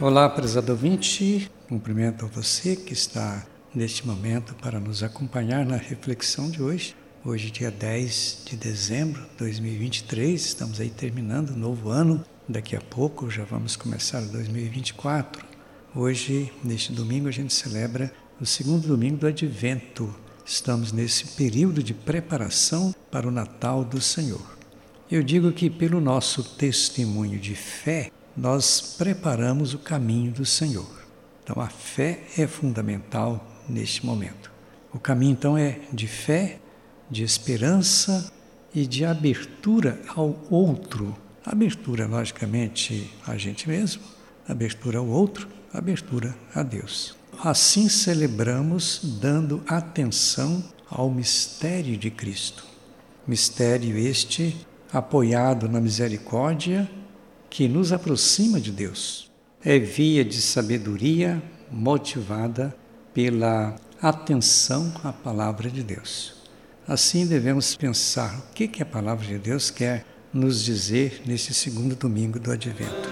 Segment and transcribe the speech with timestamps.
[0.00, 3.44] Olá, prezado ouvinte, cumprimento a você que está
[3.74, 6.94] neste momento para nos acompanhar na reflexão de hoje.
[7.24, 12.24] Hoje, dia 10 de dezembro de 2023, estamos aí terminando o novo ano.
[12.48, 15.44] Daqui a pouco já vamos começar 2024.
[15.92, 20.14] Hoje, neste domingo, a gente celebra o segundo domingo do Advento.
[20.46, 24.58] Estamos nesse período de preparação para o Natal do Senhor.
[25.10, 30.88] Eu digo que, pelo nosso testemunho de fé, nós preparamos o caminho do Senhor.
[31.42, 34.52] Então, a fé é fundamental neste momento.
[34.92, 36.60] O caminho, então, é de fé,
[37.10, 38.32] de esperança
[38.72, 41.16] e de abertura ao outro.
[41.44, 44.02] Abertura, logicamente, a gente mesmo,
[44.48, 47.16] abertura ao outro, abertura a Deus.
[47.42, 52.64] Assim celebramos dando atenção ao mistério de Cristo.
[53.26, 54.56] Mistério este
[54.92, 56.88] apoiado na misericórdia
[57.50, 59.30] que nos aproxima de Deus.
[59.64, 62.74] É via de sabedoria motivada
[63.12, 66.36] pela atenção à palavra de Deus.
[66.86, 71.96] Assim devemos pensar o que, que a palavra de Deus quer nos dizer nesse segundo
[71.96, 73.10] domingo do Advento.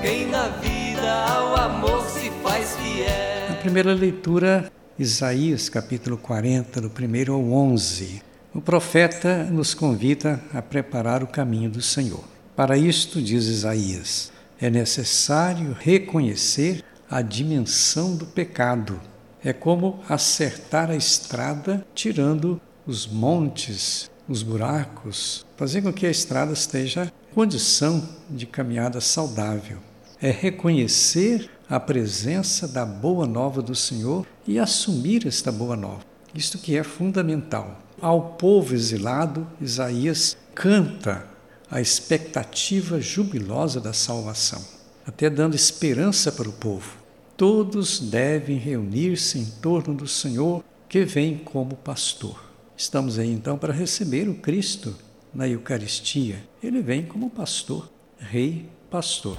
[0.00, 3.50] Quem na vida ao amor se faz fiel.
[3.50, 8.29] Na primeira leitura, Isaías capítulo 40, do 1 ao 11.
[8.52, 12.24] O profeta nos convida a preparar o caminho do Senhor.
[12.56, 19.00] Para isto, diz Isaías, é necessário reconhecer a dimensão do pecado.
[19.44, 26.52] É como acertar a estrada tirando os montes, os buracos, fazer com que a estrada
[26.52, 29.78] esteja em condição de caminhada saudável.
[30.20, 36.09] É reconhecer a presença da boa nova do Senhor e assumir esta boa nova.
[36.34, 41.26] Isto que é fundamental ao povo exilado, Isaías canta
[41.70, 44.64] a expectativa jubilosa da salvação,
[45.06, 46.96] até dando esperança para o povo.
[47.36, 52.42] Todos devem reunir-se em torno do Senhor que vem como pastor.
[52.76, 54.96] Estamos aí então para receber o Cristo
[55.34, 56.42] na Eucaristia.
[56.62, 59.38] Ele vem como pastor, rei pastor.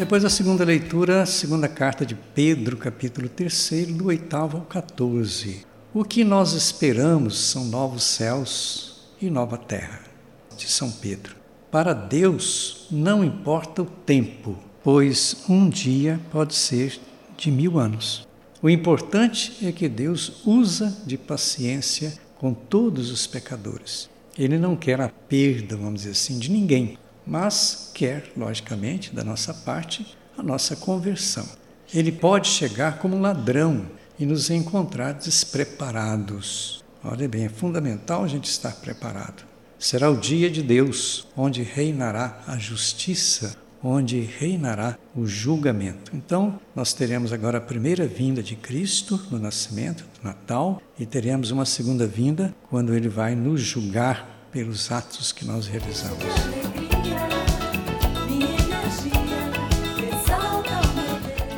[0.00, 5.66] Depois da segunda leitura, segunda carta de Pedro, capítulo 3, do 8 ao 14.
[5.92, 10.00] O que nós esperamos são novos céus e nova terra.
[10.56, 11.36] De São Pedro.
[11.70, 16.98] Para Deus não importa o tempo, pois um dia pode ser
[17.36, 18.26] de mil anos.
[18.62, 24.08] O importante é que Deus usa de paciência com todos os pecadores.
[24.38, 26.96] Ele não quer a perda, vamos dizer assim, de ninguém
[27.30, 31.46] mas quer, logicamente, da nossa parte, a nossa conversão.
[31.94, 33.86] Ele pode chegar como um ladrão
[34.18, 36.84] e nos encontrar despreparados.
[37.04, 39.44] Olha bem, é fundamental a gente estar preparado.
[39.78, 46.10] Será o dia de Deus, onde reinará a justiça, onde reinará o julgamento.
[46.12, 51.52] Então, nós teremos agora a primeira vinda de Cristo no nascimento, no Natal, e teremos
[51.52, 56.59] uma segunda vinda quando ele vai nos julgar pelos atos que nós realizamos.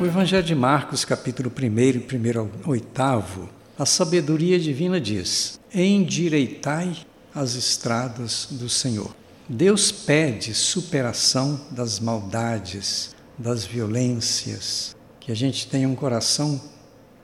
[0.03, 3.49] O Evangelho de Marcos, capítulo 1, 1 ao 8,
[3.79, 6.93] a sabedoria divina diz: Endireitai
[7.33, 9.15] as estradas do Senhor.
[9.47, 16.61] Deus pede superação das maldades, das violências, que a gente tenha um coração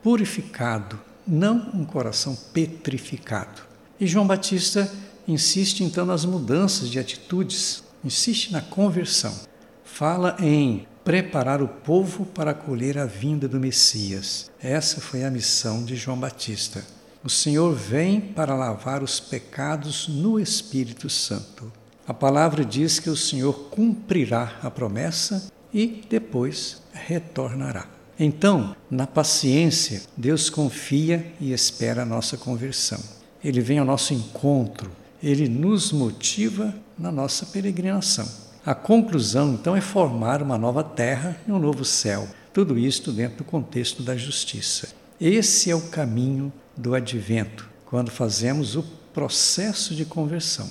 [0.02, 0.98] purificado,
[1.28, 3.62] não um coração petrificado.
[4.00, 4.90] E João Batista
[5.28, 9.38] insiste então nas mudanças de atitudes, insiste na conversão.
[9.84, 14.52] Fala em preparar o povo para acolher a vinda do Messias.
[14.62, 16.86] Essa foi a missão de João Batista.
[17.24, 21.74] O Senhor vem para lavar os pecados no Espírito Santo.
[22.08, 27.88] A palavra diz que o Senhor cumprirá a promessa e depois retornará.
[28.20, 33.00] Então, na paciência, Deus confia e espera a nossa conversão.
[33.44, 34.92] Ele vem ao nosso encontro,
[35.24, 38.49] ele nos motiva na nossa peregrinação.
[38.70, 42.28] A conclusão, então, é formar uma nova terra e um novo céu.
[42.54, 44.90] Tudo isto dentro do contexto da justiça.
[45.20, 50.70] Esse é o caminho do advento, quando fazemos o processo de conversão.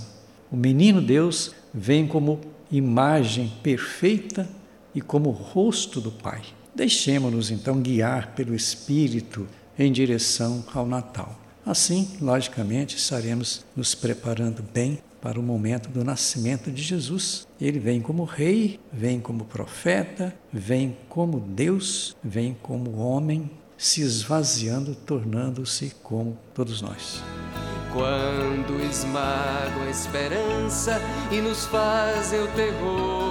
[0.49, 2.41] O menino Deus vem como
[2.71, 4.49] imagem perfeita
[4.95, 6.43] e como rosto do Pai.
[6.73, 9.45] Deixemos-nos então guiar pelo Espírito
[9.77, 11.37] em direção ao Natal.
[11.69, 17.47] Assim, logicamente, estaremos nos preparando bem para o momento do nascimento de Jesus.
[17.61, 24.95] Ele vem como rei, vem como profeta, vem como Deus, vem como homem, se esvaziando,
[24.95, 27.23] tornando-se como todos nós.
[27.93, 30.99] quando esmagam a esperança
[31.31, 33.28] e nos fazem o terror.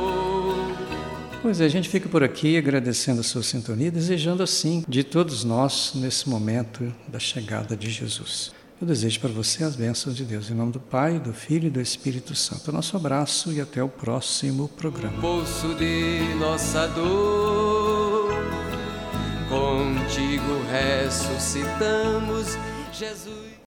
[1.41, 5.43] Pois é, a gente fica por aqui agradecendo a sua sintonia, desejando assim de todos
[5.43, 8.51] nós nesse momento da chegada de Jesus.
[8.79, 10.51] Eu desejo para você as bênçãos de Deus.
[10.51, 12.71] Em nome do Pai, do Filho e do Espírito Santo.
[12.71, 15.19] Nosso abraço e até o próximo programa.
[15.19, 18.29] Bolso de nossa dor,
[19.49, 22.55] contigo ressuscitamos,
[22.93, 23.47] Jesus.